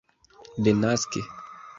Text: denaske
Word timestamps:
denaske 0.67 1.21